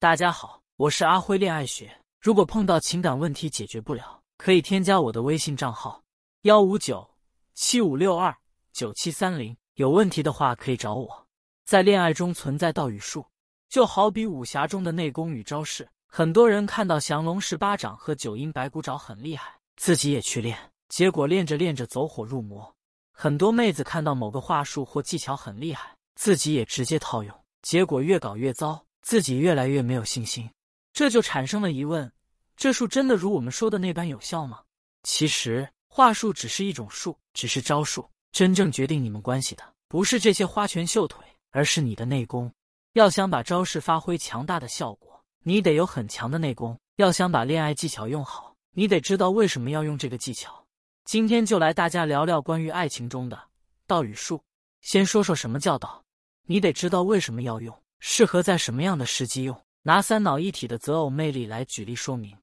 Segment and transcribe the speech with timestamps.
[0.00, 1.92] 大家好，我是阿辉恋爱学。
[2.20, 6.00] 如果碰到情感问题解决不了，可以添加我的微信账号
[6.42, 7.04] 幺五九
[7.54, 8.32] 七五六二
[8.72, 9.56] 九七三零。
[9.74, 11.26] 有问题的话可以找我。
[11.64, 13.26] 在恋爱中存在道与术，
[13.68, 15.88] 就好比武侠中的内功与招式。
[16.06, 20.56] 很多人看到降龙十八掌和九阴白骨爪很厉害，自己也去练，
[20.88, 22.72] 结果练着练着走火入魔。
[23.10, 28.84] 很多妹子看到某个话术或技巧很厉害，自己也直接套用，结果越搞越糟。
[29.08, 30.50] 自己越来越没有信心，
[30.92, 32.12] 这就产生了疑问：
[32.58, 34.60] 这术真的如我们说的那般有效吗？
[35.02, 38.06] 其实话术只是一种术，只是招数。
[38.32, 42.52] 真正决定你们关系的，不是这些花拳绣腿，而是你的内功。
[42.92, 46.78] 要想把招式发挥强大的效果，你得有很强的内功。
[46.96, 50.62] 要想把恋爱技巧用好，你得知道为什么要用这个技巧。
[51.06, 53.42] 今天就来大家聊聊关于爱情中的
[53.86, 54.42] 道与术。
[54.82, 56.04] 先说说什么叫道，
[56.42, 57.74] 你得知道为什么要用。
[57.98, 59.60] 适合在什么样的时机用？
[59.82, 62.36] 拿三脑一体的择偶魅力来举例说明。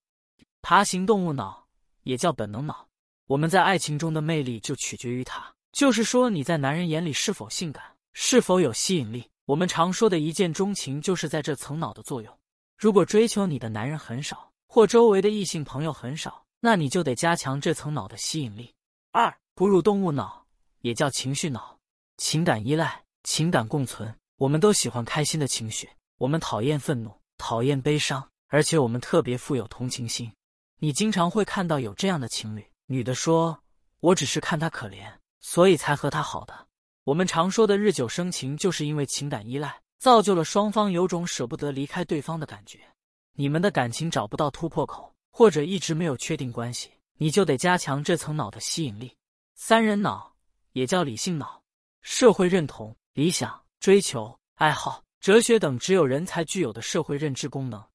[0.61, 1.67] 爬行动物脑
[2.03, 2.87] 也叫本能脑，
[3.27, 7.83] 我们在爱情中的魅力就取决于它，就是说你在男人眼里是否性感，
[8.13, 9.29] 是否有吸引力。
[9.45, 12.39] 我们常说的一见钟情，就是在这层脑的作用。
[12.77, 18.73] 如果追求你的男人很少，或周围的异性朋友很少，那你就得加强这层脑的吸引力。
[19.11, 20.43] 二，哺乳动物脑
[20.81, 21.77] 也叫情绪脑，
[22.17, 24.11] 情感依赖，情感共存。
[24.37, 30.29] 我们都喜欢开心的情绪，我们讨厌愤怒，讨厌悲伤，而且我们特别富有同情心。
[30.79, 33.57] 你经常会看到有这样的情侣，女的说
[34.01, 36.67] ：“我只是看他可怜，所以才和他好的。”
[37.05, 42.79] 我们常说的日久生情，就是因为情感依赖，造就了双方有种舍不得离开对方的感觉。
[43.37, 49.15] 你们的感情找不到突破口，或者一直没有确定关系，你就得加强这层脑的吸引力。
[49.53, 50.35] 三人脑
[50.73, 51.61] 也叫理性脑，
[52.01, 53.64] 社会认同、理想。
[53.85, 57.85] 追求、爱好、哲学等只有人才具有的社会认知功能。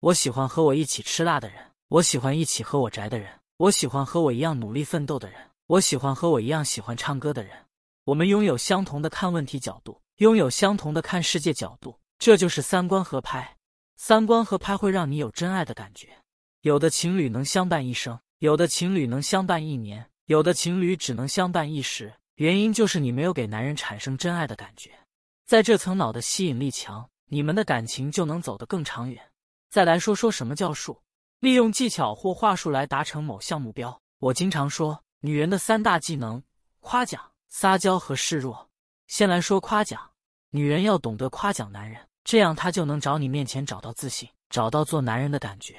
[0.00, 7.54] 我喜欢和我一起吃辣的人，我喜欢一起和我宅的人，我喜欢和我一样努力奋斗的人，我喜欢和我一样喜欢唱歌的人。
[8.04, 13.58] 我们拥有相同的看问题角度，拥有相同的看世界角度，这就是三观合拍。
[13.96, 16.08] 三观合拍会让你有真爱的感觉。
[16.62, 22.14] 有的情侣能相伴一生，有的情侣能相伴一年，有的情侣只能相伴一时。
[22.36, 24.98] 原因就是你没有给男人产生真爱的感觉。
[25.46, 29.30] 在这层脑的吸引力强，你们的感情就能走得更长远。
[29.70, 31.00] 再来说说什么叫术，
[31.38, 34.02] 利用技巧或话术来达成某项目标。
[34.18, 36.42] 我经常说，女人的三大技能：
[36.80, 38.68] 夸奖、撒娇和示弱。
[39.06, 40.10] 先来说夸奖，
[40.50, 45.78] 女人要懂得夸奖男人，这样她就能找你面前找到自信，找到做男人的感觉。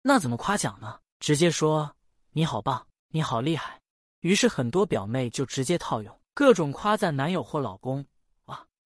[0.00, 0.96] 那怎么夸奖呢？
[1.18, 1.92] 直接说
[2.30, 3.80] 你好棒，你好厉害。
[4.20, 8.06] 于是很多表妹就直接套用，各种夸赞男友或老公。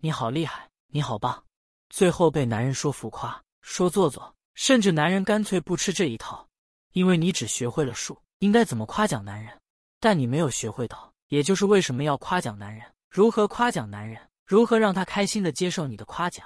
[0.04, 1.44] 你好厉害，你好棒，
[1.88, 6.44] 最后被男人说浮夸，说做作，甚至男人干脆不吃这一套，
[6.90, 9.56] 因为你只学会了术，应该怎么夸奖男人，
[10.00, 16.44] 但你没有学会到，也就是为什么要夸奖男人，如何夸奖男人，如何让他开心的接受你的夸奖。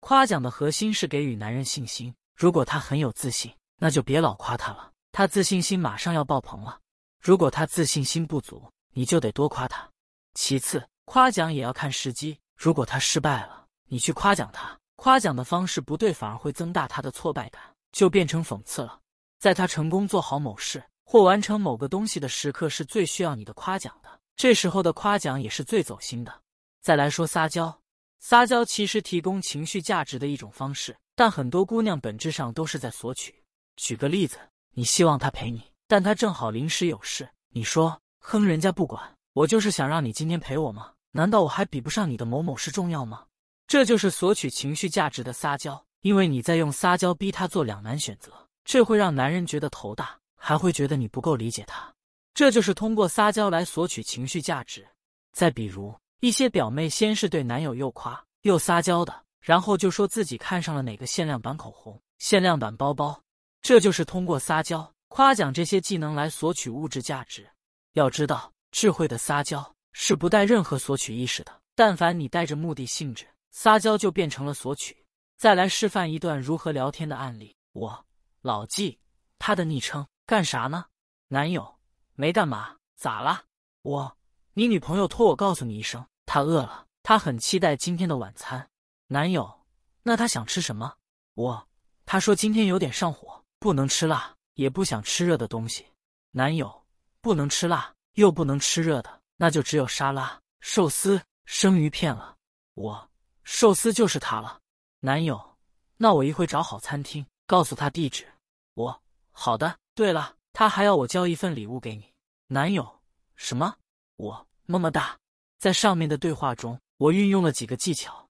[0.00, 6.78] 夸奖的核心是给予男人信心，如果他很有自信，那就别老夸他了，他自信心马上要爆棚了。
[7.22, 9.88] 如果他自信心不足，你就得多夸他。
[10.34, 12.38] 其次，夸奖也要看时机。
[12.58, 18.98] 如果他失败了，你去夸奖他，夸奖的方式不对，反而会增大他的挫败感，就变成讽刺了。
[19.38, 24.08] 在他成功做好某事或完成某个东西的时刻，是最需要你的夸奖的。
[24.34, 26.42] 这时候的夸奖也是最走心的。
[26.82, 27.80] 再来说撒娇，
[28.18, 33.32] 撒娇其实提供情绪价值的一种方式，但很多姑娘本质上都是在索取。
[33.76, 34.36] 举个例子，
[34.74, 43.24] 你希望他陪你，但他正好临时有事，你说：“哼，人家不管，我就是想让你今天陪我吗？”难道我还比不上你的某某事重要吗？
[43.66, 48.32] 这就是索取情绪价值的撒娇，因为你在用撒娇逼他做两难选择，
[48.64, 51.92] 这会让男人觉得头大，还会觉得你不够理解他。
[52.34, 54.86] 这就是通过撒娇来索取情绪价值。
[55.32, 63.20] 再比如，一些表妹先是对男友又夸又撒娇的，然后就说自己看上了哪个限量版口红、限量版包包，
[63.60, 67.46] 这就是通过撒娇、夸奖这些技能来索取物质价值。
[67.92, 69.74] 要知道，智慧的撒娇。
[69.92, 71.60] 是不带任何索取意识的。
[71.74, 74.96] 但凡你带着目的性质撒娇，就变成了索取。
[75.36, 77.54] 再来示范一段如何聊天的案例。
[77.72, 78.04] 我
[78.40, 78.98] 老纪，
[79.38, 80.86] 他的昵称干啥呢？
[81.28, 81.76] 男友
[82.14, 83.44] 没干嘛，咋啦？
[83.82, 84.16] 我
[84.54, 88.68] 你女朋友托我告诉你一声，她饿了，她很期待今天的晚餐。
[89.06, 89.64] 男友
[90.02, 90.92] 那她想吃什么？
[91.34, 91.68] 我
[92.04, 95.86] 她说今天有点上火，不能吃辣，也不想吃热的东西。
[96.32, 96.84] 男友
[97.20, 99.17] 不能吃辣，又不能吃热的。
[99.38, 102.36] 那就只有沙拉、寿司、生鱼片了。
[102.74, 103.10] 我
[103.44, 104.60] 寿司就是他了。
[105.00, 105.56] 男友，
[105.96, 108.26] 那我一会找好餐厅，告诉他地址。
[108.74, 109.78] 我好的。
[109.94, 112.12] 对了，他还要我交一份礼物给你，
[112.48, 113.00] 男友。
[113.36, 113.74] 什么？
[114.16, 115.18] 我么么哒。
[115.58, 118.28] 在上面的对话中，我运用了几个技巧，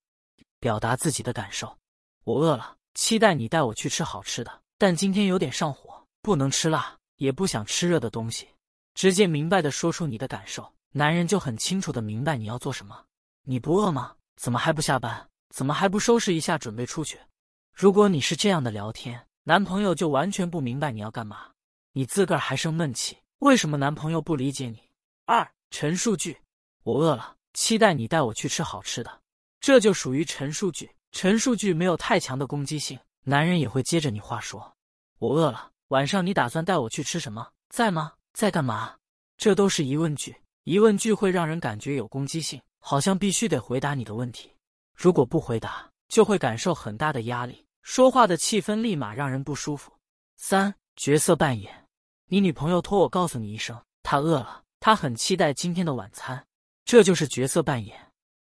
[0.61, 1.77] 表达自己的感受。
[2.25, 8.49] 我饿了，期待你带我去吃好吃的，但今天有点上火，不能吃辣，也不想吃热的东西。
[8.95, 13.05] 直接明白的说出你的感受，男人就很清楚的明白你要做什么。
[13.43, 14.17] 你不饿吗？
[14.37, 15.29] 怎么还不下班？
[15.51, 17.19] 怎么还不收拾一下准备出去？
[17.73, 21.51] 如果你是这样的聊天，男朋友就完全不明白你要干嘛，
[21.93, 24.81] 你自个儿还生闷气，为什么男朋友不理解你？
[25.25, 26.39] 二陈述句。
[26.83, 29.21] 我饿了，期待你带我去吃好吃的，
[29.61, 30.91] 这就属于陈述句。
[31.13, 34.77] 陈述句没有太强的攻击性，男人也会接着你话说。
[35.19, 37.51] 我饿了，晚上你打算带我去吃什么？
[37.69, 38.13] 在吗？
[38.33, 38.97] 在干嘛？
[39.37, 40.37] 这都是疑问句。
[40.69, 44.53] 疑问句会让人感觉有攻击性，好像必须得回答你的问题。
[44.95, 49.91] 如果不回答，就会感受很大的压力，说话的气氛立马让人不舒服。
[50.37, 51.87] 三角色扮演，
[52.27, 56.47] 你女朋友托我告诉你一声，她饿了，她很期待今天的晚餐。
[56.85, 57.99] 这就是角色扮演，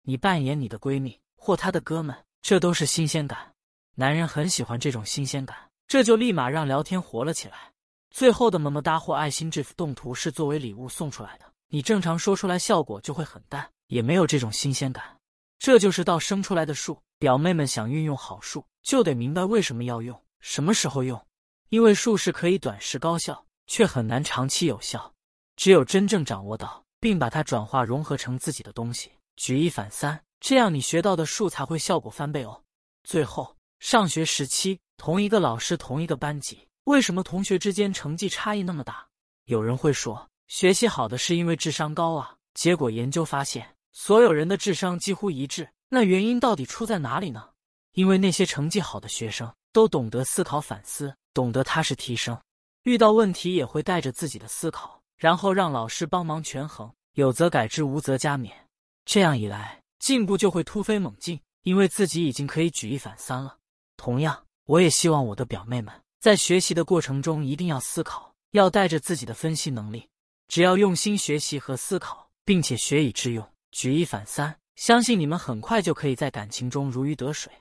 [0.02, 3.50] 你扮演你的闺蜜或她的哥们，这都是新鲜感。
[3.94, 5.56] 男人很喜欢这种新鲜感，
[5.86, 7.72] 这就立马让聊天活了起来。
[8.10, 15.18] 最后的么么哒或爱心 GIF 动图是作为礼物送出来的，你正常说出来效果就会很淡，也没有这种新鲜感。
[15.58, 17.00] 这就是道生出来的术。
[17.18, 21.26] 表妹们想运用好术，就得明白为什么要用，什么时候用，
[21.70, 25.14] 因为术是可以短时高效，却很难长期有效。
[25.56, 26.84] 只有真正掌握到。
[27.00, 32.62] 并把它转化融合成自己的东西，举一反三，这样你学到的术才会效果翻倍哦。
[33.02, 39.08] 最后，上学时期同一个老师同一个班级，为什么同学之间成绩差异那么大？
[39.46, 42.34] 有人会说，学习好的是因为智商高啊。
[42.54, 45.70] 结果研究发现，所有人的智商几乎一致。
[45.88, 47.50] 那原因到底出在哪里呢？
[47.92, 52.36] 因为那些成绩好的学生都懂得思考反思，懂得踏实提升，
[52.82, 55.00] 遇到问题也会带着自己的思考。
[55.16, 58.50] 然后让老师帮忙权衡，有则改之，无则加勉。
[59.04, 63.56] 这样一来，进步就会突飞猛进，因为自己已经可以举一反三了。
[63.96, 70.08] 同样，我也希望我的表妹们在学习的过程中一定要思考，要带着自己的分析能力。
[70.50, 77.52] 只要用心学习和思考，并且学以致用，举一反三，相信你们很快就可以在感情中如鱼得水。